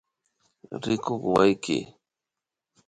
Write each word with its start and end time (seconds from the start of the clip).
Rikuy 0.83 1.15
wawki 1.33 1.77